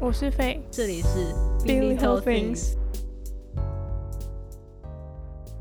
[0.00, 2.74] 我是飞，这里是 b i l Little Things。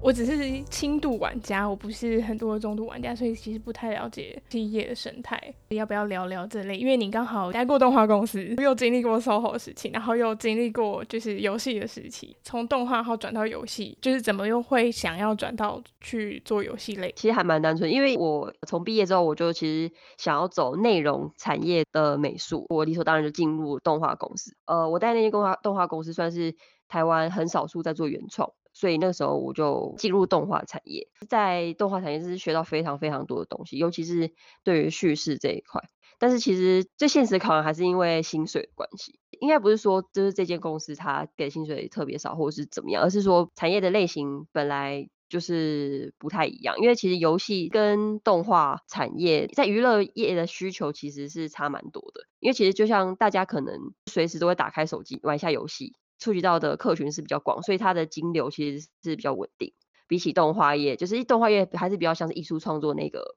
[0.08, 5.38] 我只是轻度玩家，我不是很多的重度玩家，所以其实不太了解企业的生态。
[5.68, 6.78] 要不要聊聊这类？
[6.78, 17.12] 因为你刚好待过动画公司， 又经历过 SOHO 的事情，然后又经历过就是游戏的时期，从动画后转到游戏，就是怎么又会想要转到去做游戏类？
[17.18, 24.56] 其实还蛮单纯，因为我从毕业之后，我就其实想要走内容产业的美术，我理所当然就进入动画公司。
[24.68, 26.56] 呃，我在那间动画动画公司算是
[26.88, 28.50] 台湾很少数在做原创。
[28.80, 34.32] 所以那时候我就进入动画产业，在动画产业是学到非常非常多的东西，尤其是
[34.64, 35.82] 对于叙事这一块。
[36.20, 46.76] 但是其实最现实的考量还是因为薪水的关系，应该不是说就是这间公司它给薪水特别少或者是怎么样，而是说产业的类型本来就是不太一样。
[46.78, 55.94] 因为其实游戏跟动画产业在娱乐业的需求其实是差蛮多的，因为其实就像大家可能随时都会打开手机玩一下游戏。
[56.20, 59.74] 触及到的客群是比较广，所以它的金流其实是比较稳定。
[60.08, 63.36] 比起动画业，就是动画业还是比较像是艺术创作那个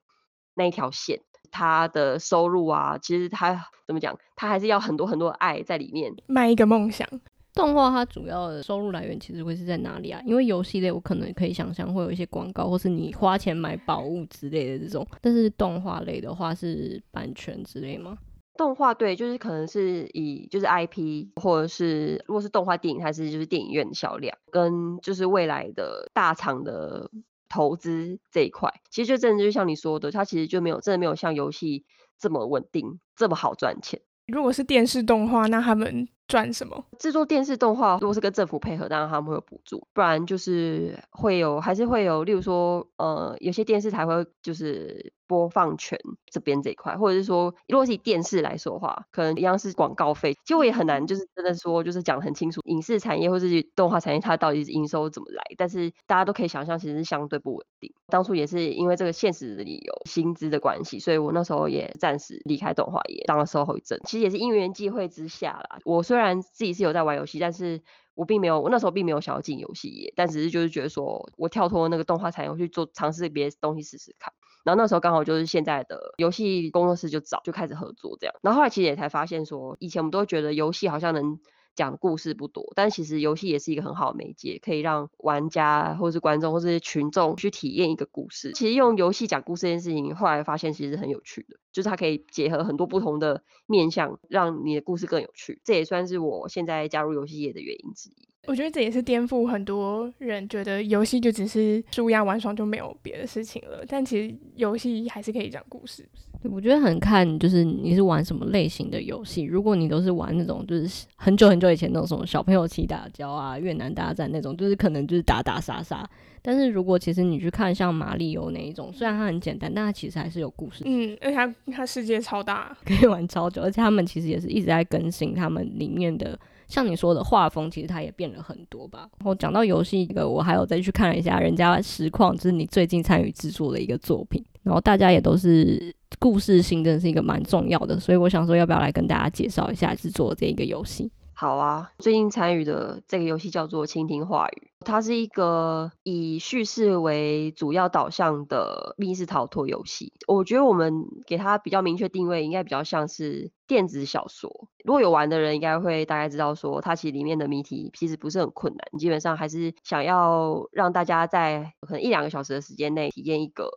[0.54, 6.14] 那一条线，它的收入啊，其实它怎么讲，它还是要很多很多爱在里面。
[6.28, 7.08] 卖一个梦想，
[7.54, 10.22] 动画它主要的收入来源其实会是在哪里啊？
[10.24, 18.16] 因为游戏类我可能可以想象会有一些广告，或是你花钱买宝物之类的这种，但是动画类的话是版权之类吗？
[18.60, 27.10] 动画对，就是可能是以就是 IP，或者是如果是动画电影，它是就是电影院的销量，跟就是未来的大厂的
[27.48, 31.86] 投资这一块，其实就真的就像你说的，它其实就没有真的没有像游戏
[32.18, 34.02] 这么稳定，这么好赚钱。
[34.26, 36.84] 如果是电视动画，那他们赚什么？
[36.98, 45.14] 制作电视动画，如果是跟政府配合，当然他们会有补助，不然就是会有还是会有，例如说呃，有些电视台会就是。
[45.30, 50.34] 播放权这边这一块，或者是说，如果是以电视来说的话，可能一样是广告费。
[50.34, 55.40] 其实我也很难，就是真的说，就是讲很清楚，影视产业或者是动画产业它到底是营收怎么来。
[55.56, 57.94] 但是大家都可以想象，其实是相对不稳定。
[58.08, 64.00] 当初也是因为这个现实的理由，薪资的关系，所以我那时候也暂时离开动画业，当了 SOHO 一阵。
[64.06, 65.78] 其实也是因缘际会之下啦。
[65.84, 67.80] 我虽然自己是有在玩游戏，但是
[68.14, 74.32] 我并没有，我那时候并没有想要进游戏业，但只是就是觉得说我跳脱那个动画产业，我去做尝试别的东西试试看。
[74.64, 81.38] 然后那时候刚好就是现在的游戏工作室就找就开始合作这样，然后后来其实也才发现说，以前我们都觉得游戏好像能
[81.76, 88.52] 讲故事不多，但其实游戏也是一个很好的媒介，可以让玩家或是观众或是群众去体验一个故事。
[88.52, 95.60] 其实用游戏讲故事这件事情，后来发现其实很有趣的，就是它可以结合很多不同的面向，让你的故事更有趣。
[95.64, 98.14] 这也算是我现在加入游戏业的原因之一。
[98.46, 106.08] 我觉得这也是颠覆很多人觉得游戏就只是舒压玩爽就没有别的事情了，但其实游戏还是可以讲故事。
[106.42, 109.42] 对，我觉得很看就是你是玩什么类型的游戏。
[109.42, 116.08] 如果你都是玩那种就是很久很久以前那种什么小朋友起打交啊、越南大战那种，就是可能就是打打杀杀。
[116.42, 120.82] 但是如果其实你去看像马里欧那一种，虽然它很简单，但它其实还是有故事。
[120.86, 126.38] 嗯，而且它它世界超大，可以玩超久，而且他们其实也是一直在更新他们里面的。
[126.68, 129.08] 像你说的画风，其实它也变了很多吧。
[129.18, 134.40] 然后讲到游戏这个，我还有再去看了一下人家实况，就是你最近参与制作的一个作品。
[134.62, 137.98] 然后大家也都是故事性，真的是一个蛮重要的。
[137.98, 141.10] 所以我想说，要不要来跟大家介绍一下制作这一个游戏？
[141.40, 150.12] 好啊，最近参与的这个游戏叫做《倾听话语》，它是一个以叙事为主要导向的密室逃脱游戏。
[150.28, 150.92] 我觉得我们
[151.26, 154.50] 给它比较明确定位，应该比较像是电子小说。
[154.84, 163.70] 如果有玩的人，应该会大概知道说，它其实里面的谜题其实不是很困难，基本上还是想要让大家在可能一两个小时的时间内体验一个。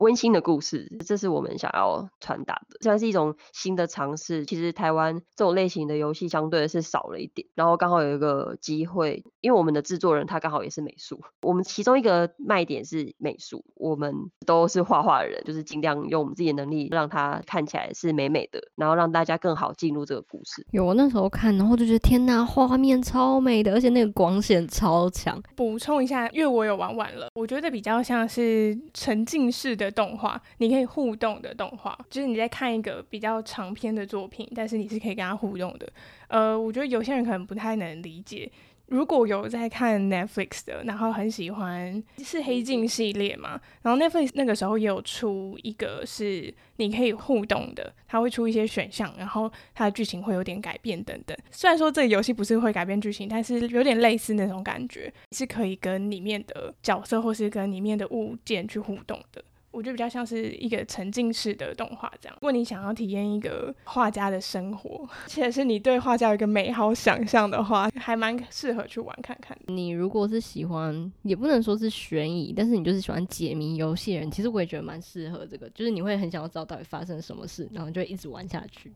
[0.00, 4.46] 温馨的故事，这是我们想要传达的，虽然是一种新的尝试。
[4.46, 14.14] 其实台湾这种类型的游戏相对的是少了一点，然后刚好有一个机会，因为我们的制作人他刚好也是美术，我们其中一个卖点是美术，我们
[14.46, 20.66] 都是画画的人，就是尽量用我们自己的能力让它看起来是美美的，然后让大家更好进入这个故事。
[20.70, 25.38] 有，我那时候看，然后就觉得天呐，画面超美的，而且那个光线超强。
[25.54, 29.89] 补充一下，因为我有玩完了，我觉得比较像是沉浸式的。
[29.90, 35.90] 动画，你可以互动的动画，就是你在看一个比较长篇的作品，但是你是可以跟他互动的。
[36.28, 38.50] 呃，我觉得有些人可能不太能理解。
[38.86, 51.38] 如果有在看 Netflix 的，然后很喜欢是黑镜系列嘛，然后 Netflix 那个时候也有出一个是你可以互动的，它会出一些选项，然后它的剧情会有点改变等等。
[51.52, 59.40] 虽然说这个游戏不是会改变剧情，但是有点类似那种感觉，是可以跟里面的角色或是跟里面的物件去互动的。
[59.70, 62.36] 我觉得比较像是一个沉浸式的动画这样。
[62.36, 69.56] 如果你想要体验一个画家的生活， 且是你对画家有一个美好想象的话，还蛮适合去玩看看。
[69.66, 78.92] 你如果是喜欢，也不能说是悬疑，但是你就是喜欢解谜游戏人，其实我也觉得蛮适合这个，就是你会很想要知道到底发生什么事，然后就一直玩下去。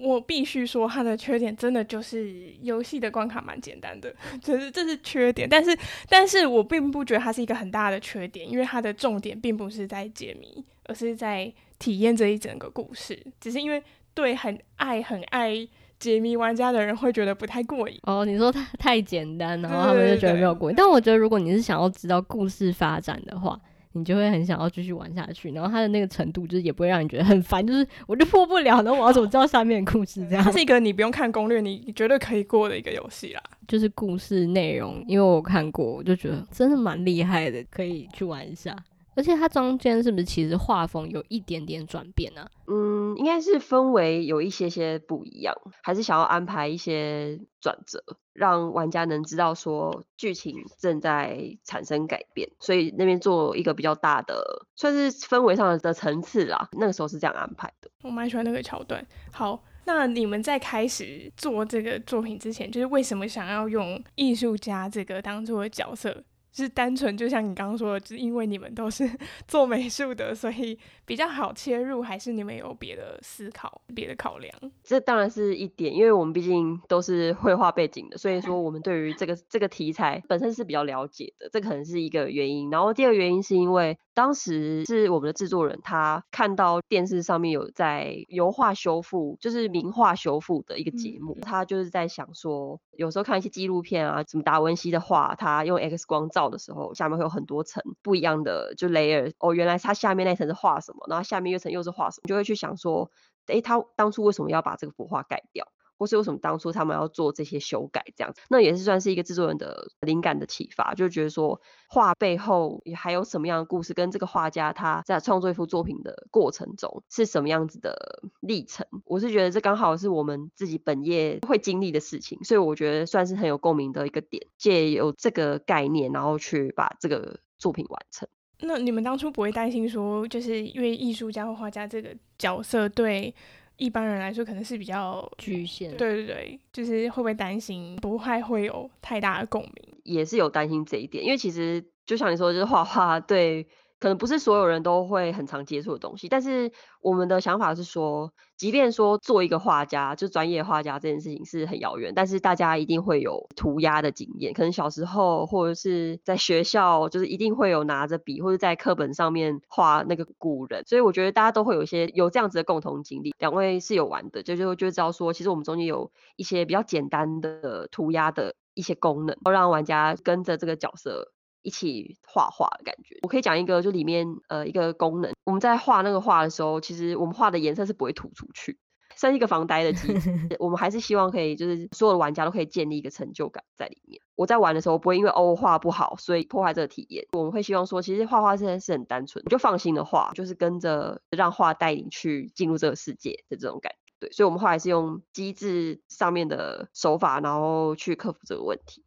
[0.00, 5.48] 我必须说，它的缺点真的就是游戏的关卡蛮简单的， 就是这是缺点。
[5.48, 5.76] 但是，
[6.08, 13.20] 但是我并不觉得它是一个很大的缺点，因为它的重点并不是在解谜，而是在体验这一整个故事。
[13.40, 13.82] 只是因为
[14.14, 15.66] 对很爱很爱
[15.98, 17.98] 解谜玩家的人会觉得不太过瘾。
[18.02, 20.76] 哦，你说太太简单，然后他们就觉得没有过瘾。
[20.76, 23.58] 但我觉得，如果你是想要知道故事发展的话，
[23.96, 30.26] 你就会很想要继续玩下去，然后它的那个程度就是也不会让你觉得很烦，就是我就破不了，然后我要怎么知道下面的故事？
[30.28, 33.42] 这样，它是一个你不用看攻略，你绝对可以过的一个游戏啦。
[33.66, 38.76] 就是故事内容，因为我看过，我就觉得真的蛮厉害的，可以去玩一下。
[39.16, 42.46] 而且它中间是不是其实画风有一点点转变呢？
[42.66, 48.04] 嗯，应该是氛围有一些些不一样，还是想要安排一些转折，
[48.34, 56.68] 让玩家能知道说剧情正在产生改变，所以那边做一个比较大的，算是氛围上的层次啦。
[56.72, 57.90] 那个时候是这样安排的。
[58.02, 59.04] 我蛮喜欢那个桥段。
[59.32, 66.22] 好，那你们在开始做这个作品之前，就是为什么想要用艺术家这个当做角色？
[66.64, 69.08] 是单纯就像你刚刚说的，就是因为你们都是
[69.46, 74.52] 做美术的，所以比较好切入，还是你们有别的思考、别的考量？
[74.82, 82.70] 这当然是一点，因为我们毕竟都是绘画背景的，所以 说我们对于这个这个题材本身是比较了解的，这可能是一个原因。
[82.70, 103.10] 然后第二个原因是因为当时是我们的制作人，他看到电视上面有在油画修复，就是名画修复的一个节目，嗯，他就是在想说，有时候看一些纪录片啊，什么达文西的画，他用 X 光照的时候，下面会有很多层不一样的就 layer 哦，原来他下面那层是画什么，然后下面一层又是画什么，就会去想说，
[103.48, 105.66] 诶，他当初为什么要把这个幅画改掉？
[105.98, 108.42] 或是为什么当初他们要做这些修改这样子？
[108.48, 118.86] 那也是算是一个制作人的灵感的启发，就觉得说画背后也还有什么样的故事，跟这个画家他在创作一幅作品的过程中是什么样子的历程。
[119.04, 128.28] 我是觉得这刚好是我们自己本业会经历的事情，所以我觉得算是很有共鸣的一个点，借由这个概念，然后去把这个作品完成。
[128.60, 133.34] 那你们当初不会担心说，就是因为艺术家或画家这个角色对？
[133.76, 139.72] 一般人来说可能是比较局限，对对对，就是会不会担心不太会有太大的共鸣？
[140.04, 143.66] 也是有担心这一点，因为其实就像你说，就是画画对。
[143.98, 146.70] 可能不是所有人都会很常接触的东西，但是
[147.00, 163.34] 我们的想法是说，即便说做一个画家，就专业画家这件事情是很遥远，但是大家一定会有涂鸦的经验，可能小时候或者是在学校，就是一定会有拿着笔或者在课本上面画那个古人，所以我觉得大家都会有一些有这样子的共同经历。
[163.38, 171.32] 两位是有玩的，就就就知道说，其实我们中间有一些比较简单的涂鸦的一些功能，让玩家跟着这个角色。
[171.62, 178.78] 一起画画的感觉，我可以讲一个，就里面呃一个功能，我们在画那个画的时候，其实我们画的颜色是不会吐出去，
[179.16, 180.30] 算是一个防呆的机制。
[180.60, 184.20] 我们还是希望可以，就是所有的玩家都可以建立一个成就感在里面。
[184.36, 187.26] 我在玩的时候，不会因为哦画不好，所以破坏这个体验。
[187.32, 194.12] 我们会希望说，其实画画现在是很单纯，你就放心的画，就是跟着让画带你去进入这个世界的这种感觉。
[194.18, 199.05] 对，所以我们后来是用机制上面的手法，然后去克服这个问题。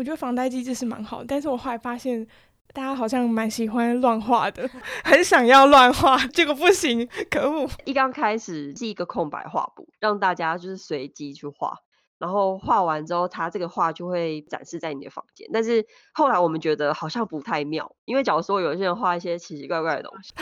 [0.00, 2.26] 我觉得防呆机制是蛮好，但是我后来发现
[2.72, 4.66] 大家好像蛮喜欢乱画的，
[5.04, 7.68] 很想要乱画，结果不行，可恶！
[7.84, 11.76] 一刚开始是一个空白画布，让大家就是随机去画。
[12.20, 15.48] 然后画完之后，他这个画就会展示在你的房间。
[15.54, 20.34] 但是后来我们觉得好像不太妙，因为假如说有些人画一些奇奇怪怪的东西，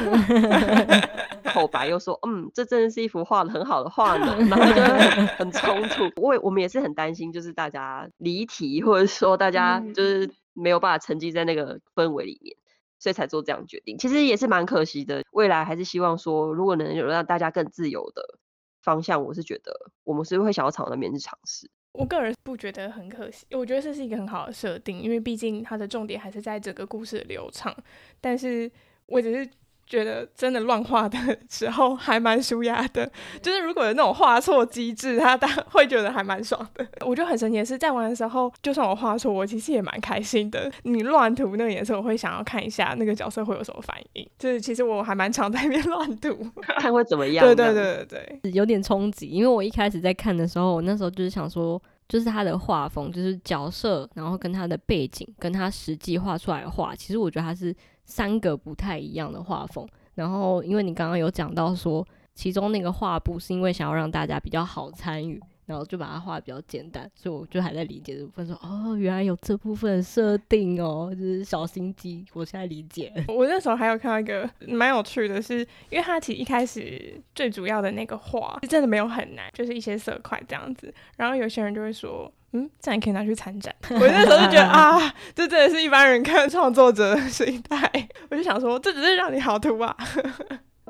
[1.48, 6.10] 口白又说，嗯，这真的是一幅画的很好的画呢，然后就很，很冲突。
[6.20, 12.56] 我我们也是很担心，就是大家离题，或者说大家就是没有办法沉浸在那个氛围里面，
[12.98, 13.98] 所以才做这样决定。
[13.98, 15.22] 其实也是蛮可惜的。
[15.30, 18.40] 未来还是希望说，如果能有让大家更自由的。
[18.82, 19.72] 方向我是觉得，
[20.04, 21.70] 我们是会想要朝那边去尝试。
[21.92, 27.74] 我个人不觉得很可惜，我觉得这是一个很好的设定，因为毕竟它的重点还是在整个故事的流畅。
[28.20, 28.70] 但是
[29.06, 29.50] 我只是。
[29.88, 31.18] 觉得真的乱画的
[31.48, 36.86] 时候还蛮舒压的，就是如果有那种画错机制，他大会觉得还蛮爽的。
[37.06, 40.70] 我觉得很神奇的是，在玩的时候，就算我画错，我其实也蛮开心的。
[40.82, 44.28] 你乱涂那个颜色，我会想要看一下那个角色会有什么反应。
[44.38, 46.36] 就是其实我还蛮常在那边乱涂，
[46.78, 47.42] 看会怎么样。
[47.46, 57.74] 对对对对对，有点冲击，因为我一开始在看的时候，我那时候就是想说，就是他的画风，就是角色，然后跟他的背景，跟他实际画出来的画，其实我觉得他是。
[58.08, 59.86] 三个不太一样的画风，
[60.16, 65.40] 然后因为你刚刚有讲到说，其中那个画布是因为想要让大家比较好参与。
[65.68, 73.12] 然后就把它画得比较简单，所以我就还在理解这部分说，哦，原来有这部分设定哦，就是小心机，我现在理解。
[73.28, 75.58] 我那时候还有看到一个蛮有趣的是，
[75.90, 80.90] 因为它其实一开始最主要的那个画真的没有很难，就是一些色块这样子。
[81.18, 83.74] 然后有些人就会说，嗯，这样也可以拿去参展。
[83.90, 84.98] 我那时候就觉得啊，
[85.34, 88.08] 这真的是一般人看创作者的心态。
[88.30, 89.96] 我就想说，这只是让你好图啊。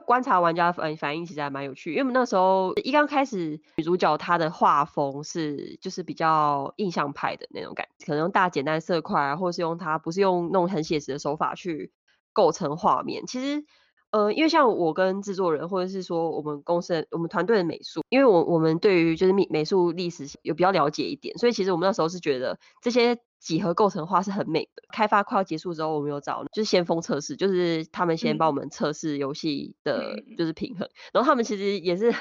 [0.06, 11.92] 观察玩家反反应其实还蛮有趣，因为我们那时候一刚开始女主角她的画风是就是比较印象派的那种感觉，可能用大简单色块啊，或是用它不是用那种很写实的手法去
[12.32, 13.26] 构成画面。
[13.26, 13.64] 其实，
[14.10, 23.18] 呃，因为像我跟制作人或者是说我们公司的我们团队的美术，因为我我们对于就是美美术历史有比较了解一点，所以其实我们那时候是觉得这些。
[23.40, 24.82] 几何构成画是很美的。
[24.92, 30.88] 开发快要结束之后，我们有找就是先锋测试，就是他们先帮我们测试游戏的，就是平衡。
[30.88, 32.12] 嗯、然后他们其实也是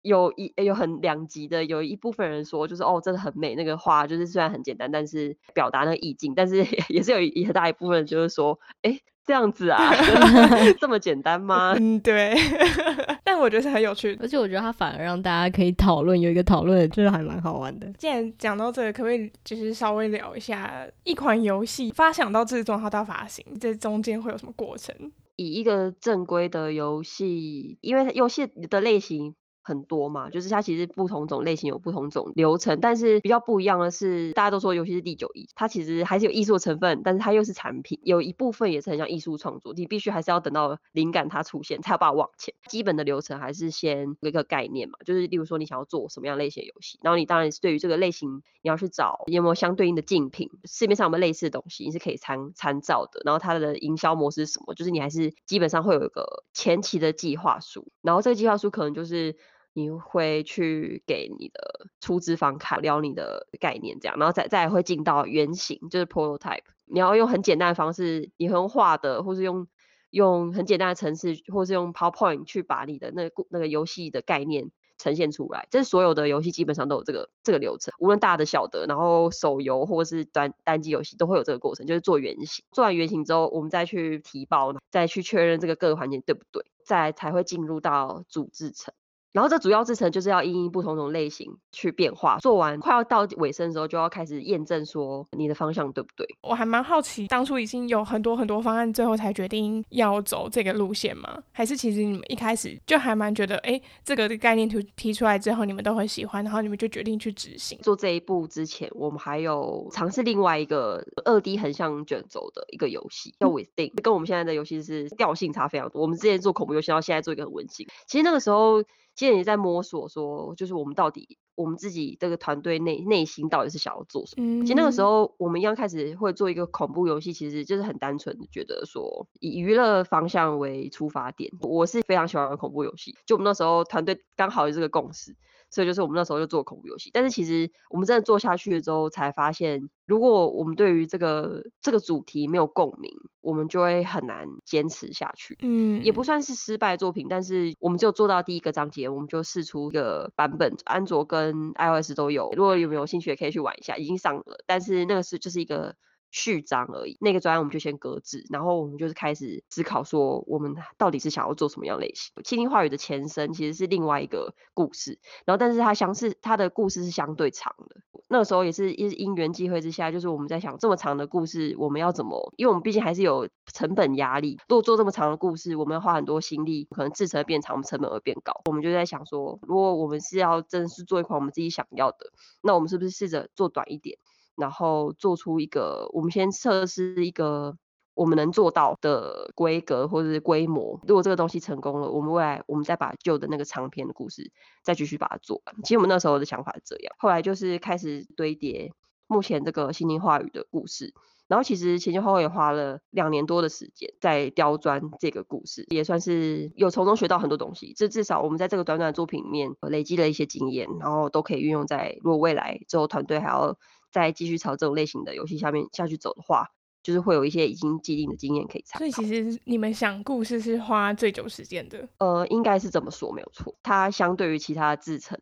[0.00, 6.32] 有一有很两极的，有一部分人说就是哦，真的很美，那个画就是虽然很简单，但是表达那个意境。
[6.34, 8.98] 但是 也是有一很大一部分人就是说，哎。
[9.26, 9.92] 这样子啊，
[10.80, 11.74] 这么简单吗？
[11.78, 12.34] 嗯，对。
[13.24, 17.92] 但我觉得是很有趣的，而且我觉得它反而让大家可以讨论，有一个讨论，就是还蛮好玩的。
[17.98, 24.94] 既然讲到这个，可不可以就是稍微聊一下一款游戏发想到制作，它到发行，这中间会有什么过程？
[25.34, 29.34] 以一个正规的游戏，因为游戏的类型。
[29.66, 42.54] 很多嘛，就是它其实不同种类型有不同种流程，但是比较不一样的是，大家都说游戏是第九艺，它其实还是有艺术成分，但是它又是产品，有一部分也是很像艺术创作，你必须还是要等到灵感它出现，才有办法往前。
[42.68, 59.36] 基本的流程还是先有一个概念嘛，就是例如说你想要做什么样类型的游戏，然后你当然是对于这个类型你要去找有没有相对应的竞品，市面上有没有类似的东西你是可以参参照的，然后它的营销模式是什么，就是你还是基本上会有一个前期的计划书，然后这个计划书可能就是。
[59.76, 66.62] 你会去给你的出资方看，聊你的概念，这样，然后再再会进到原型，就是 prototype。
[66.86, 69.68] 你要用很简单的方式，你用画的，或是用
[70.08, 75.68] 用很简单的程式，或是用 PowerPoint 去把你的那个那个游戏的概念呈现出来。
[75.70, 82.64] 这是所有的游戏基本上都有这个这个流程，无论大的小的，然后手游或是单单机游戏都会有这个过程，就是做原型。
[82.72, 88.94] 做完原型之后，我们再去提报，再去确认这个各个环节对不对，再才会进入到主制程。
[89.36, 96.26] 然后这主要制成就是要因应不同种类型去变化，做完快要到尾声的时候，就要开始验证说你的方向对不对。
[96.40, 101.38] 我还蛮好奇，当初已经有很多很多方案，最后才决定要走这个路线吗？
[101.52, 107.78] 还是其实你们一开始就还蛮觉得，哎，这个概念图提出来之后，你们都很喜欢，然后你们就决定去执行。
[107.82, 116.00] 做这一步之前，我们还有尝试另外一个二 D 横向卷轴的一个游戏，叫 Within，跟我们现在的游戏是调性差非常多。
[116.00, 117.86] 我们之前做恐怖游戏，到现在做一个很温馨。
[118.06, 118.82] 其实那个时候。
[119.16, 124.46] 现在也在摸索，说就是我们到底我们自己这个团队内内心到底是想要做什么。
[124.46, 131.50] 嗯、其实那个时候我们一样开始会做一个恐怖游戏，其实就是很单纯的觉得说以娱乐方向为出发点。
[131.60, 135.34] 我是非常喜欢玩恐怖游戏，就我们那时候团队刚好有这个共识。
[135.76, 145.58] 所以就是我们那时候就做恐怖游戏，但是其实我们真的做下去了之后，才发现，如果我们对于这个这个主题没有共鸣，我们就会很难坚持下去。
[145.60, 152.50] 嗯，也不算是失败作品，但是我们就做到第一个章节，我们就试出一个版本，安卓跟 iOS 都有。
[152.56, 154.64] 如果有没有兴趣，也可以去玩一下，已经上了。
[154.66, 155.94] 但是那个是就是一个。
[156.30, 162.32] 序章而已，那个专案我们就先搁置，然后我们就是开始思考说，我们到底是想要做什么样类型。
[162.44, 167.96] 倾听话语的前身其实是另外一个故事，然后但是它相似，它的故事是相对长的。
[168.28, 172.52] 那个时候也是因因缘际会之下，就是我们在想这么长的故事，我们要怎么？
[172.56, 178.52] 因为我们毕竟还是有成本压力，如果做这么长的故事，我们要花很多心力，可能制成变长，成本会变高。
[178.66, 184.18] 我们就在想说，如果我们是要真的是做一款我们自己想要的，那我们是不是试着做短一点？
[184.56, 187.76] 然后做出一个，我们先测试一个
[188.14, 190.98] 我们能做到的规格或者是规模。
[191.06, 194.50] 如果这个东西成功了，我们未来我们再把旧的那个长篇的故事
[194.82, 195.76] 再继续把它做完。
[195.82, 197.14] 其实我们那时候的想法是这样。
[197.18, 198.92] 后来就是开始堆叠
[199.26, 201.12] 目前这个心灵话语的故事。
[201.46, 207.92] 然后其实前前后后也花了两年多的时间在刁钻这个故事，也算是有从中学到很多东西。
[207.94, 213.76] 这至少我们在这个短短的作品里面累积了一些经验，然后都可以运用在如果未来之后团队还要。
[214.16, 216.68] 再继续朝这种类型的游戏下面下去走的话，
[217.02, 218.98] 就是会有一些已经既定的经验可以参考。
[218.98, 222.08] 所以其实你们想故事是花最久时间的。
[222.16, 223.76] 呃，应该是这么说没有错。
[223.82, 225.38] 它相对于其他的制程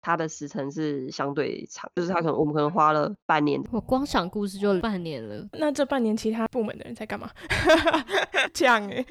[0.00, 3.62] 它的时程是相对长，就是它可能我们可能花了半年。
[3.70, 5.46] 我光想故事就半年了。
[5.52, 7.30] 那这半年其他部门的人在干嘛？
[8.54, 9.06] 这样哎、欸，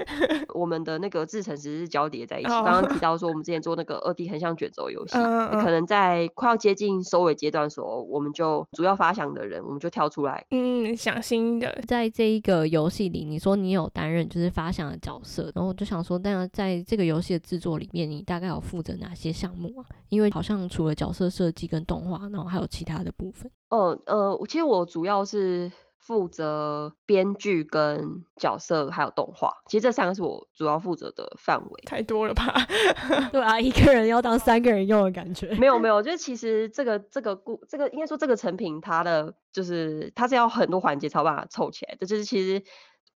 [0.54, 2.50] 我们的那个制程其实是交叠在一起。
[2.50, 11.80] 刚刚提 到说，我们之前做那个二 D 横向卷轴游戏，可能在快要接近收尾阶段的时候，我们就主要发想的人，我们就跳出来，嗯，想新的。
[11.88, 19.86] 在这一个游戏里，你说你有担任就是发想的角色，然后我就想说，那在这个游戏的制作里面，你大概有负责哪些项目啊？
[20.10, 23.52] 因为好像除了角色设计跟动画，然后还有其他的部分。
[23.68, 31.84] 哦，呃，其实我主要是负责编剧跟角色还有动画，其实这三个是我主要负责的范围。
[31.86, 32.66] 太多了吧？
[33.34, 35.54] 对啊，一个人要当三个人用的感觉。
[35.56, 42.64] 没有没有，就是其实这个这个故这个应该说这个成品，它的就是它是要很多环节才有办法凑起来的，就是其实。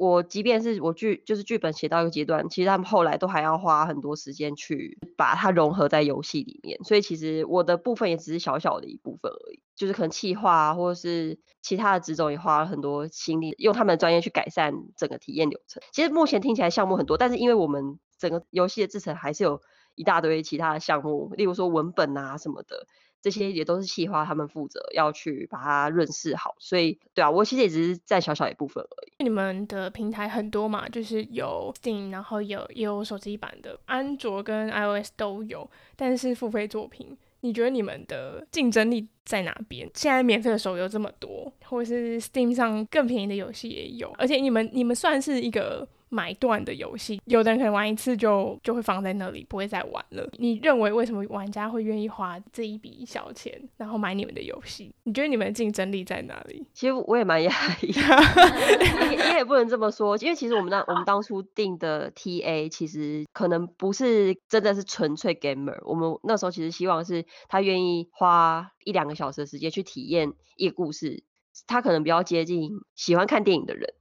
[0.03, 15.81] 我即便是我剧就是剧本写到一个阶段，其实他们后来都还要花很多时间去把它融合在游戏里面，所以其实我的部分也只是小小的一部分而已，就是可能企划啊，或者是其他的职种也花了很多心力，用他们的专业去改善整个体验流程。
[15.93, 19.63] 其实目前听起来项目很多，但是因为我们整个游戏的制程还是有
[19.95, 22.89] 一大堆其他的项目，例如说文本啊什么的。
[23.23, 29.23] 这些也都是企划他们负责要去把它润饰好，所以对啊，我其实也只是占小小一部分而已。
[29.23, 39.89] 你们的平台很多嘛，就是有 Steam，然后有也有手机版的，安卓跟 iOS 都有，但是付费作品，你觉得你们的竞争力在哪边？
[39.95, 45.89] 现在免费的手游这么多，或者是 Steam 上更便宜的游戏也有，而且你们你们算是一个。
[46.13, 50.29] 买断的游戏，有的人可能玩一次就就会放在那里，不会再玩了。
[50.37, 54.95] 你认为为什么玩家会愿意花这一笔小钱，然后买你们的游戏？
[55.05, 56.67] 你觉得你们的竞争力在哪里？
[56.75, 57.51] 其实我也蛮讶
[57.81, 57.89] 异，
[59.09, 71.25] 你 也不能这么说，因为其实我们当我们当初定的 TA 其实可能不是真的是纯粹 gamer，我们那时候其实希望是他愿意花一两个小时的时间去体验一个故事，
[71.67, 73.95] 他可能比较接近喜欢看电影的人。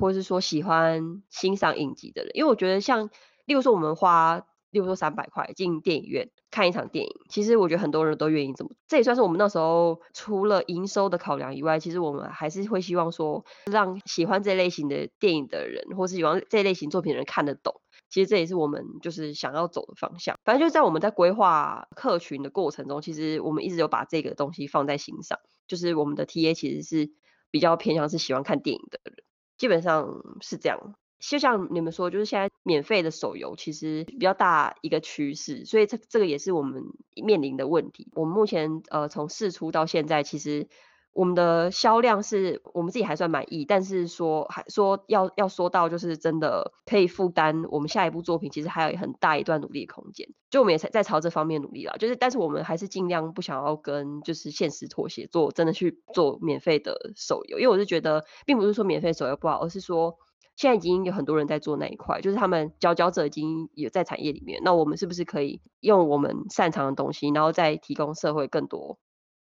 [0.00, 3.10] 或者是说喜欢欣赏影集的人，因为我觉得像，
[3.44, 4.38] 例如说我们花，
[4.70, 17.80] 例如说三百块进电影院看一场电影，其实我觉得很多人都愿意这么，这也算是我们那时候除了营收的考量以外，其实我们还是会希望说，让喜欢这类型的电影的人，或是喜欢这类型作品的人看得懂。
[18.08, 20.36] 其实这也是我们就是想要走的方向。
[20.44, 27.12] 反正就是在我们在规划客群的过程中，其实我们一直有把这个东西放在心上，就是我们的 TA 其实是
[27.52, 29.22] 比较偏向是喜欢看电影的人。
[29.60, 36.82] 基本上是这样，就像你们说，就是现在免费的手游其实比较大一个趋势，所以这这个也是我们
[37.22, 38.08] 面临的问题。
[38.14, 40.66] 我们目前呃从试出到现在，其实。
[41.12, 50.28] 我们的销量是我们自己还算满意，但是说还说要要说到就是真的可以负担我们下一部作品，其实还有很大一段努力的空间。
[50.50, 60.16] 就我们也在在朝这方面努力啦，就是但是我们还是尽量不想要跟就是现实妥协，做真的去做免费的手游，因为我是觉得并不是说免费手游不好，而是说
[60.56, 68.98] 现在已经有很多人在做那一块，就是他们佼佼者已经也在产业里面，那我们是不是可以用我们擅长的东西，然后再提供社会更多？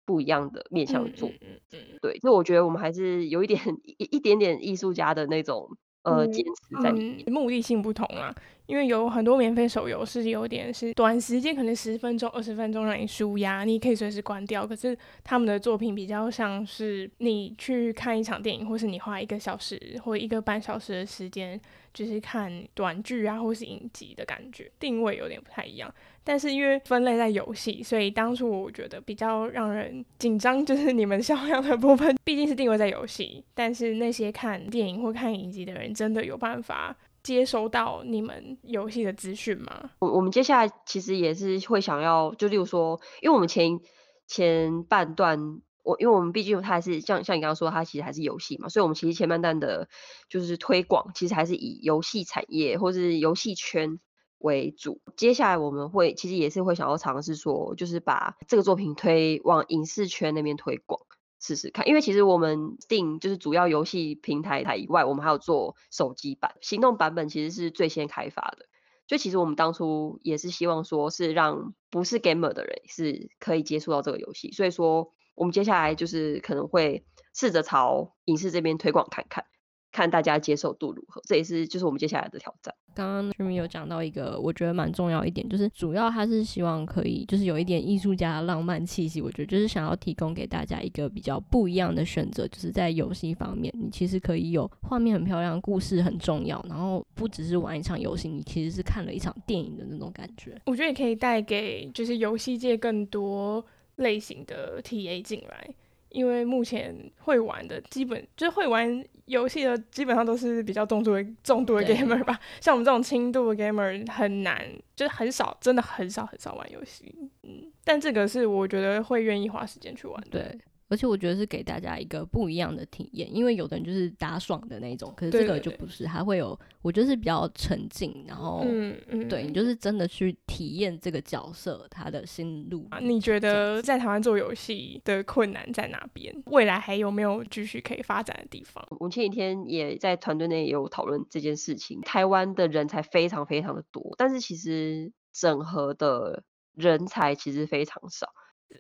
[0.06, 3.60] 不一样的面向做，嗯嗯嗯，对，所以我觉得我们还是有一点
[3.98, 5.70] 一一点点艺术家的那种
[6.04, 8.34] 呃坚持在里面，嗯，目的性不同啊。
[8.72, 14.66] 因为有很多免费手游是有点是短时间，可能十分钟、二十分钟让你舒压，你可以随时关掉。
[14.66, 21.60] 可是他们的作品比较像是你去看一场电影，或是你花一个小时或一个半小时的时间，
[21.94, 25.94] 就是看短剧啊，或是影集的感觉，定位有点不太一样。
[26.24, 33.44] 但是因为分类在游戏，所以当初我觉得比较让人紧张，就是你们销量的部分，毕竟是定位在游戏。
[33.54, 39.92] 但是那些看电影或看影集的人，真的有办法接收到你们游戏的资讯吗？
[40.00, 43.80] 我我们接下来其实也是会想要，就例如说，因为我们前
[44.28, 49.88] 前半段，我因为我们毕竟它还是像像你刚刚说，它其实还是游戏嘛，所以我们其实前半段的，
[50.30, 54.00] 就是推广，其实还是以游戏产业或是游戏圈
[54.40, 55.02] 为主。
[55.16, 61.02] 接下来我们会其实也是会想要尝试说，就是把这个作品推往影视圈那边推广。
[61.42, 68.68] 试试看，因为其实我们定就是主要游戏平台台以外，我们还有做手机版、行动版本，其实是最先开发的。
[69.08, 74.52] 就其实我们当初也是希望说，是让不是 gamer 的人是可以接触到这个游戏。
[74.52, 79.46] 所以说，我们接下来就是可能会试着朝影视这边推广看看，
[79.92, 81.22] 看大家接受度如何。
[81.26, 82.76] 这也是就是我们接下来的挑战。
[82.94, 89.22] 刚刚 Jimmy 有讲到一个，我觉得蛮重要一点，就是主要他是希望可以，就是有一点艺术家的浪漫气息。
[89.22, 100.60] 我觉得就是想要提供给大家一个比较不一样的选择，就是在游戏方面，你其实可以有画面很漂亮，故事很重要，然后不只是玩一场游戏，你其实是看了一场电影的那种感觉。
[100.66, 105.70] 我觉得也可以带给就是游戏界更多类型的 TA 进来。
[106.12, 112.40] 因为目前会玩的基本就是会玩游戏的，基本上都是比较重度的重度的 gamer 吧。
[112.60, 114.62] 像我们这种轻度的 gamer 很难，
[114.96, 117.14] 就是很少，真的很少很少玩游戏。
[117.44, 120.30] 嗯，但这个是我觉得会愿意花时间去玩的。
[120.30, 120.60] 对。
[120.92, 132.86] 而且我觉得是给大家一个不一样的体验，因为有的人就是打爽的那种，可是这个就不是，还会有，我觉得是比较沉静，然后，嗯嗯，对你就是真的去体验这个角色他的心路。
[132.92, 136.36] 啊，你觉得在台湾做游戏的困难在哪边？
[136.48, 138.86] 未来还有没有继续可以发展的地方？
[139.00, 142.02] 我前几天也在团队内也有讨论这件事情。
[142.02, 148.28] 台湾的人才非常非常的多，但是其实整合的人才其实非常少。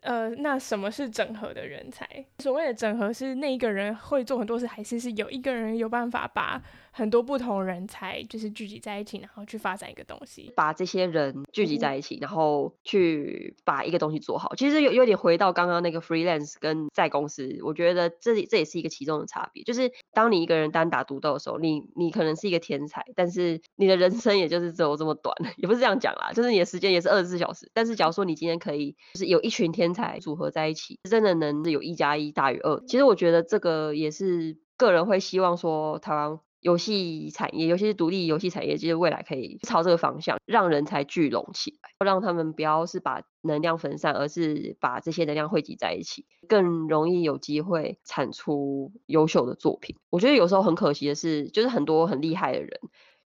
[0.02, 2.08] 呃，那什么是整合的人才？
[2.40, 10.52] 所谓的整合是那一个人会做很多事，还是是有一个人有办法把很多不同人才就是聚集在一起，然后去发展一个东西？
[10.56, 14.54] 把这些人聚集在一起，嗯、然后去把一个东西做好。
[14.56, 19.64] 其实有有点回到刚刚那个 freelance 跟在公司，我觉得这这也是一个其中的差别。
[19.64, 27.70] 就是当你一个人单打独斗的时候，你你可能是一个天才，但是你的人生也就是只有这么短， 也不是这样讲啦，就是你的时间也是二十四小时。
[27.74, 32.80] 但是假如说你今天可以就是有一群天才组合在一起，真的能有一加一大于二。
[32.88, 49.98] 其实我觉得这个也是个人会希望说，台湾游戏产业，尤其是独立游戏产业，其实未来可以朝这个方向，让人才聚拢起来，让他们不要是把能量分散，而是把这些能量汇集在一起，更容易有机会产出优秀的作品。
[50.10, 52.80] 我觉得有时候很可惜的是，就是很多很厉害的人，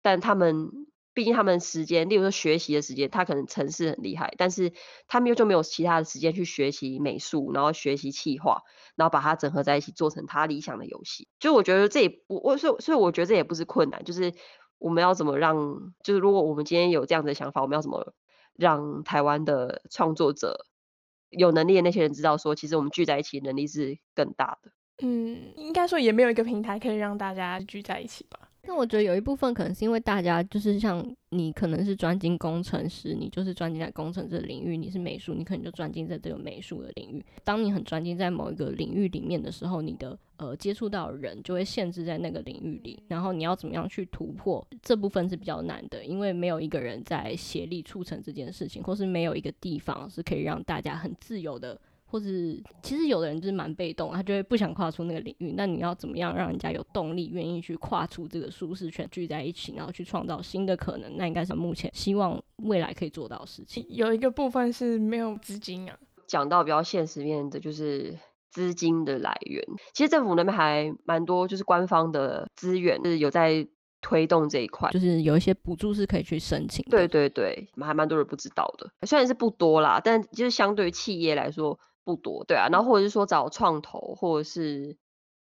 [0.03, 0.87] 但他们。
[1.14, 4.72] 毕竟他们时间，例如说学习的时间，他可能程式很厉害，但是
[5.09, 8.62] 他们又就没有其他的时间去学习美术，然后学习企划，
[8.96, 11.29] 然后把它整合在一起，做成他理想的游戏。
[11.38, 14.33] 就我觉得这也不，我所以所以我觉得这也不是困难，就是
[14.79, 18.14] 我们要怎么让，就是如果我们今天有这样的想法，我们要怎么
[18.55, 20.66] 让台湾的创作者
[21.29, 24.72] 有能力的那些人知道，说其实我们聚在一起能力是更大的。
[25.03, 28.48] 嗯，应该说也没有一个平台可以让大家聚在一起吧。
[28.64, 37.25] 但我觉得有一部分可能是因为大家就是像你可能是专精工程师，你就是专精在工程这个领域；你是美术，你可能就专精在这个美术的领域。
[37.42, 51.81] 当你很专精在某一个领域里面的时候，你的呃接触到的人就会限制在那个领域里，然后你要怎么样去突破这部分是比较难的，因为没有一个人在协力促成这件事情，或是没有一个地方是可以让大家很自由的。
[52.12, 52.27] 或者
[52.83, 55.55] 其实有的人就是蛮被动，他就会不想跨出那个领域。
[55.57, 61.16] 那你要怎么样让人家有动力，愿意去跨出这个舒适圈，聚在一起，然后去创造新的可能？
[61.16, 63.83] 那应该是目前希望未来可以做到的事情。
[63.88, 65.96] 有一个部分是没有资金啊。
[66.27, 68.14] 讲到比较现实面的，就是
[68.51, 69.64] 资金的来源。
[69.94, 73.66] 其实政府那边还蛮多，就是官方的资源就是有在
[74.03, 76.85] 推动这一块，就是有一些补助是可以去申请。
[76.90, 78.90] 对对对，还蛮多人不知道的。
[79.07, 81.79] 虽然是不多啦，但就是相对于企业来说。
[82.04, 84.96] 不多，对啊，然后或者是说找创投，或者是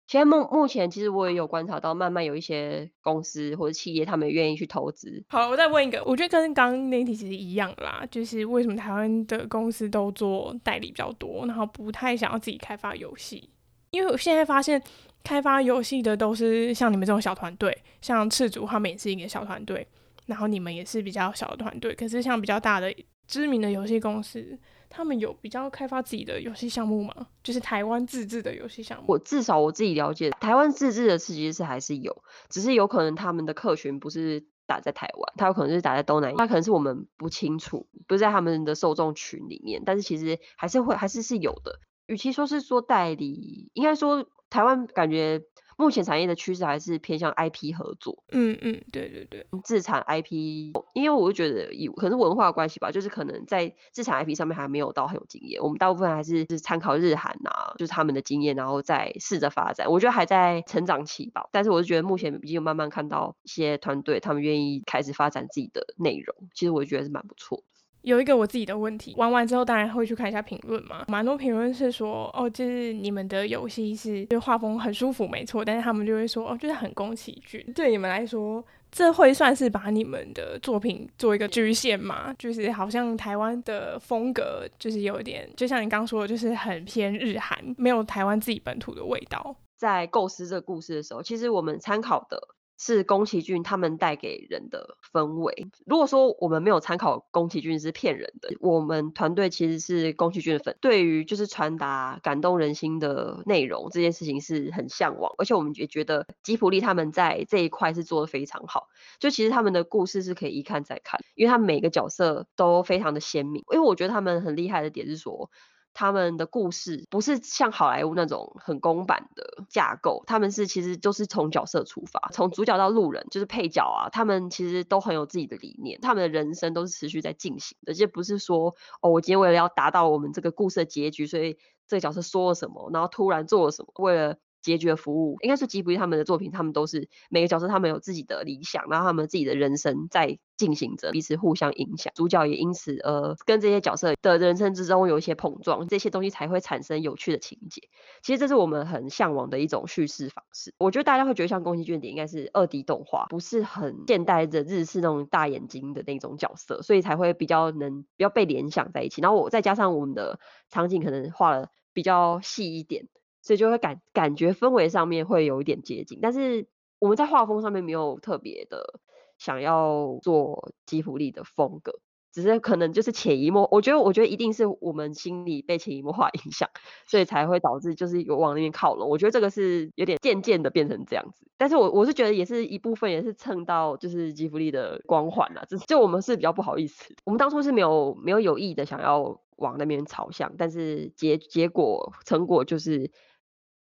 [0.08, 5.24] 现在目目前其实我也有观察到，慢慢有一些公司或者企业，他们愿意去投资。
[5.30, 13.50] 好，我再问一个，我觉得跟刚刚那题其实一样啦，就是为什么台湾的公司都做代理比较多，然后不太想要自己开发游戏？
[13.92, 14.82] 因为我现在发现
[15.24, 19.88] 开发游戏的都是像你们这种小团队，像赤足他们也是一个小团队，
[20.26, 22.94] 然后你们也是比较小的团队，可是像比较大的
[23.28, 24.60] 知名的游戏公司。
[24.92, 27.28] 他们有比较开发自己的游戏项目吗？
[27.42, 29.06] 就是台湾自制的游戏项目。
[29.08, 39.82] 我至少我自己了解，台湾自制的其实是还是有，只是有可能他们的客群不是打在台湾，他有可能是打在东南亚，他可能是我们不清楚，不是在他们的受众群里面。
[39.86, 41.80] 但是其实还是会还是是有的。
[42.08, 45.42] 与其说是说代理，应该说台湾感觉。
[45.82, 61.50] 目前产业的趋势还是偏向 IP 合作，嗯嗯，对对对，自产 IP，因为我就觉得以可能文化关系吧，就是可能在自产 IP 上面还没有到很有经验，我们大部分还是是参考日韩啊，就是他们的经验，然后再试着发展，我觉得还在成长期吧。
[61.52, 67.64] 但是我就觉得目前已经有慢慢看到一些团队，他们愿意开始发展自己的内容，其实我觉得是蛮不错。
[68.02, 77.64] 有一个我自己的问题，玩完之后当然会去看一下评论嘛，蛮多评论是说，哦，就是你们的游戏是就画风很舒服，没错，但是他们就会说，哦，就是很宫崎骏。
[77.74, 82.34] 对你们来说，这会算是把你们的作品做一个局限吗？
[82.40, 89.56] 就是好像台湾的风格就是有点，就像你刚说的，就是很偏日韩，没有台湾自己本土的味道。
[89.78, 92.40] 在构思这个故事的时候，其实我们参考的。
[92.84, 95.68] 是宫崎骏他们带给人的氛围。
[95.86, 108.88] 如果说我们没有参考宫崎骏是骗人的，我们团队其实是宫崎骏的粉，对于就是传达感动人心的内容这件事情是很向往，而且我们也觉得吉普力他们在这一块是做得非常好。
[109.20, 113.64] 就其实他们的故事是可以一看再看，因为他们每个角色都非常的鲜明。
[113.72, 115.52] 因为我觉得他们很厉害的点是说。
[115.94, 134.38] 他们的故事不是像好莱坞那种很公版的架构，他们是其实都是从角色出发，从主角到路人，就是配角啊，他们其实都很有自己的理念，他们的人生都是持续在进行的，就不是说哦，我今天为了要达到我们这个故事的结局，所以这个角色说了什么，然后突然做了什么，为了。
[134.62, 147.82] 结局的服务，应该是吉卜力他们的作品，他们都是每个角色，他们有自己的理想，然后他们自己的人生在进行着，彼此互相影响，主角也因此呃跟这些角色的人生之中有一些碰撞，这些东西才会产生有趣的情节。
[148.22, 150.74] 其实这是我们很向往的一种叙事方式。
[150.78, 159.22] 我觉得大家会觉得像宫崎骏点应该是二 D 动画，不是很现代的日式那种大眼睛的那种角色，所以才会比较能比较被联想在一起。
[159.22, 163.08] 然后我再加上我们的场景可能画了比较细一点。
[163.42, 166.68] 所以就会感感觉氛围上面会有一点接近，但是
[167.00, 169.00] 我们在画风上面没有特别的
[169.40, 172.00] 想要做吉卜力的风格，
[172.32, 176.70] 只是可能就是潜移默，我觉得我觉得一定是我们心里被潜移默化 影响，
[177.08, 179.10] 所以才会导致就是有往那边靠拢。
[179.10, 193.12] 我觉得这个是有点渐渐的变成这样子，但是我我是觉得也是一部分也是蹭到就是吉卜力的光环啦，就就我们是比较不好意思，我们当初是没有没有有意的想要往那边朝向，但是结结果成果就是。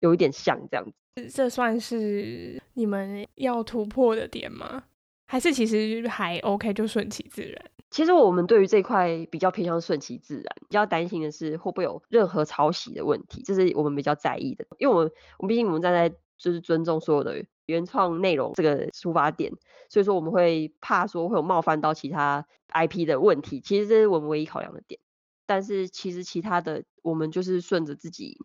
[0.01, 0.85] 有一点像这样
[1.17, 4.85] 子，这算是你们要突破的点吗？
[5.27, 7.71] 还是其实还 OK，就顺其自然？
[7.91, 14.65] 其实我们对于这块比较偏向顺其自然，比较担心的是会不会有任何抄袭的问题，这是我们比较在意的。
[14.79, 16.09] 因为我们，我们毕竟我们站在
[16.39, 19.53] 就是尊重所有的原创内容这个出发点，
[19.89, 23.61] 所以说我们会怕说会有冒犯到其他 IP 的问题。
[23.61, 25.01] 其实这是我们唯一考量的点。
[25.47, 28.39] 但是其实其他的，我们就是顺着自己。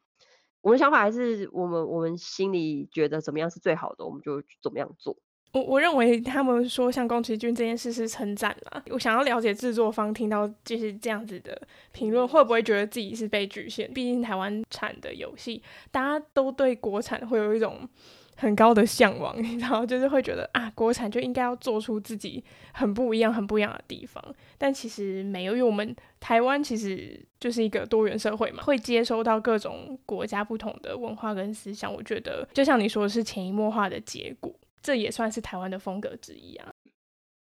[0.64, 5.16] 我们想法还是我们我们心里觉得怎么样是最好的，我们就怎么样做。
[5.52, 8.84] 我我认为他们说像宫崎骏这件事是称赞啦。
[8.90, 13.92] 我想要了解制作方听到就是这样子的评论，会不会觉得自己是被局限？
[13.94, 17.88] 毕竟台湾产的游戏，大家都对国产会有一种。
[18.36, 22.44] 很高的向往，你知道就是会觉得啊，国产就应该要做出自己
[22.74, 24.24] 很不一样、很不一样的地方。
[24.58, 31.94] 但其实没有，因为我们台湾其实就是一个多元社会嘛，会接收到各种国家不同的文化跟思想。
[31.94, 36.74] 我觉得就像你说的是潜移默化的结果，这也算是台湾的风格之一啊。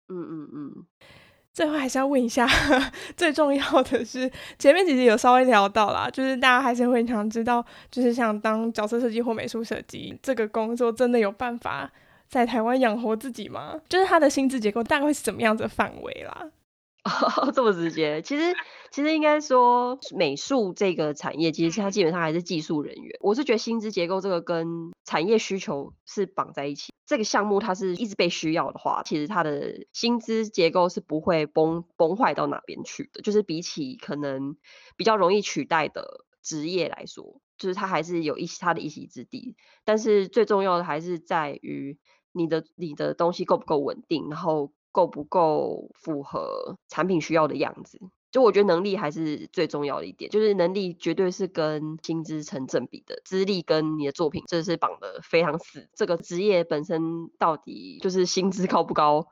[0.09, 0.87] 嗯嗯嗯。
[1.53, 2.47] 最后还是要问一下，
[3.17, 11.91] 最重要的是前面其实有稍微聊到啦，就是大家还是会想知道，就是像当角色设计或美术设计这个工作，真的有办法
[12.29, 13.81] 在台湾养活自己吗？
[13.89, 16.51] 就是他的薪资结构大概会是怎么样子的范围啦？
[17.05, 18.55] 哦，这么直接，其实
[18.91, 23.17] 其实应该说美术这个产业，其实它基本上还是技术人员。
[23.21, 26.90] 我是觉得薪资结构这个跟产业需求是绑在一起。
[27.11, 33.21] 这个项目它是一直被需要的话，其实它的薪资结构是不会崩崩坏到哪边去的。
[33.21, 34.57] 就是比起可能
[34.97, 39.57] 比较容易取代的职业来说，就是它还是有一它的一席之地。
[39.85, 41.99] 但是最重要的还是在于
[42.31, 44.73] 你的你的东西够不够稳定，然后。
[44.93, 48.01] 够不够符合产品需要的样子？
[48.31, 55.89] 就我觉得能力还是最重要的一点，就是能力绝对是跟薪资成正比的，资历跟你的作品这是绑得非常死。
[55.95, 59.27] 这个职业本身到底就是薪资高不高？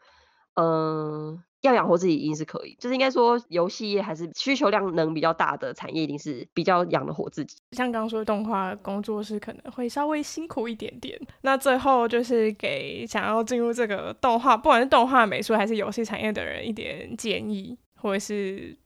[0.61, 7.57] 嗯、要养活自己一定是可以，就是应该说游戏业还是需求量能比较大的产业，一定是比较养得活自己。
[7.71, 11.17] 像刚刚说的动画工作室可能会稍微辛苦一点点。
[11.43, 18.77] 那最后就是给想要进入这个动画，不管是动画、美术还是游戏产业的人一点建议，或者是。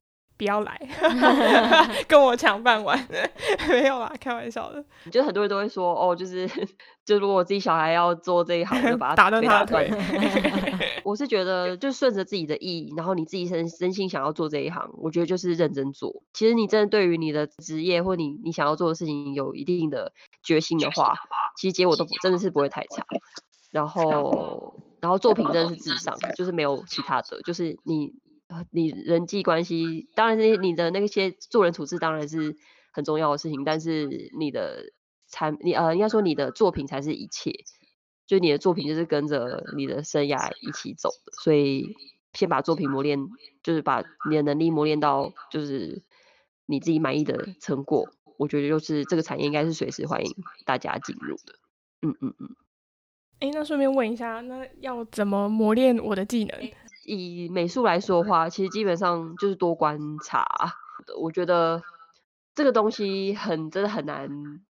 [0.42, 0.76] 不要来
[2.08, 2.98] 跟我抢饭碗，
[3.70, 4.84] 没有啦，开玩笑的。
[5.08, 6.48] 就很多人都会说，哦，就是，
[7.04, 9.88] 就如果我自己小孩要做这一行，就把他打断他的腿。
[11.04, 16.24] 我是觉得，就顺着自己的意，然后你自己真真心想要做这一行，我觉得就是认真做。
[16.32, 21.14] 其实你真的对于你的职业或你你想要做的事情有一定的决心的话，
[21.56, 23.06] 其实结果都不真的是不会太差。
[23.70, 28.12] 然后，然后作品真的是至上，就是没有其他的，就是你。
[28.70, 32.56] 你人际关系当然是你的那些做人处事当然是
[32.92, 34.92] 很重要的事情，但是你的
[35.28, 37.52] 产你呃应该说你的作品才是一切，
[38.26, 41.94] 就你的作品就是跟着你的生涯一起走的，所以
[42.32, 43.18] 先把作品磨练，
[43.62, 46.02] 就是把你的能力磨练到就是
[46.66, 50.34] 你自己满意的成果，我觉得就是这个产业应该是随时欢迎
[50.64, 51.54] 大家进入的，
[52.02, 52.56] 嗯嗯嗯。
[53.40, 56.70] 哎，那顺便问一下，那要怎么磨练我的技能？
[57.04, 60.46] 以美术来说的话，其实基本上就是多观察。
[61.20, 61.82] 我觉得
[62.54, 64.28] 这个东西很真的很难，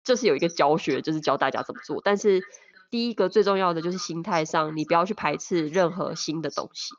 [0.02, 2.00] 就是有一个教学，就是教大家怎么做。
[2.02, 2.42] 但是
[2.90, 6.94] 第一个最重要的就是心态上，你不要去排斥任何新的东西，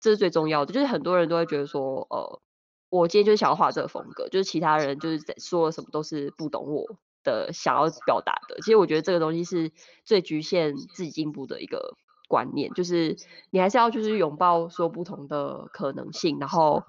[0.00, 0.72] 这是最重要的。
[0.72, 2.40] 就是很多人都会觉得说，呃，
[2.88, 8.56] 我今天就是想要画这个风格，就是其他人就是在说什么都是不懂我的想要表达的。
[8.62, 9.70] 其实我觉得这个东西是
[10.04, 11.94] 最局限自己进步的一个。
[12.32, 13.14] 观念就是
[13.50, 16.82] 你还是要就是拥抱说不同的可能性，然后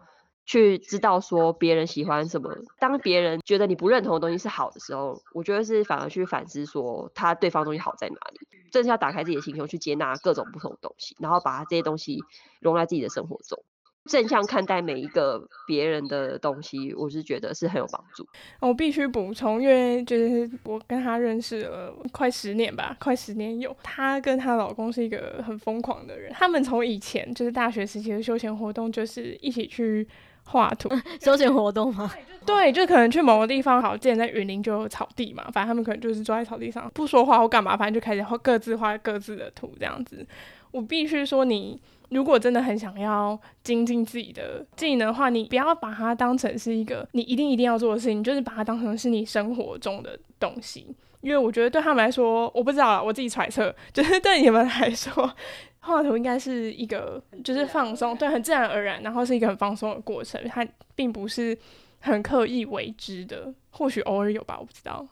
[0.46, 2.56] 去知道说别人喜欢什么。
[2.80, 8.40] 当别人觉得你不认同的东西是好的时候，我觉得是反而去反思说他对方东西好在哪里。
[8.72, 12.20] 正是要打开自己的心胸去接纳各种不同的东西，然后把这些东西
[12.62, 13.62] 融在自己的生活中。
[14.10, 18.28] 正向看待每一个别人的东西，我是觉得是很有帮助。
[18.60, 23.76] 我必须补充，因为就是我跟他认识了快十年吧，快十年有。
[23.82, 30.06] 她跟她老公是一个很疯狂的人，他们从以前就是大学时期的休闲活动，就是一起去
[30.46, 30.90] 画图。
[31.22, 32.12] 休闲活动吗？
[32.46, 40.26] 对，就可能去某个地方，好，之前在云林就有草地嘛，反正他们可能就是坐在草地上，不说话或干嘛，反正就开始画各自画各自的图这样子。
[40.72, 41.80] 我必须说你。
[42.10, 50.96] 如果真的很想要精进自己的技能的话，你不要把它当成是一个你一定一定要做的事情，就是把它当成是你生活中的东西。
[51.22, 55.28] 因为我觉得对他们来说，我不知道啊，我自己揣测，就是对你们来说，
[55.84, 60.66] 画图应该是一个就是放松，对，很自然而然，然后是一个很放松的过程，它
[60.96, 61.58] 并不是
[62.00, 63.54] 很刻意为之的。
[63.70, 65.08] 或许偶尔有吧，我不知道。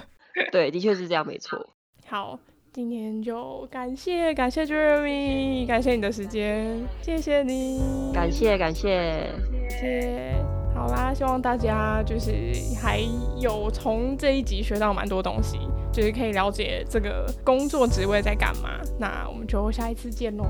[0.52, 1.70] 对，的确是这样，没错。
[2.06, 2.38] 好。
[2.72, 7.80] 今天就感谢感谢 Jeremy，感谢你的时间，谢谢你，
[8.12, 9.30] 感谢感谢
[9.70, 10.34] 谢谢。
[10.74, 13.00] 好啦，希望大家就是还
[13.40, 15.56] 有从这一集学到蛮多东西，
[15.96, 18.68] 其实可以了解这个工作职位在干嘛。
[18.98, 20.44] 那我们就下一次见喽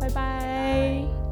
[0.00, 1.27] 拜拜。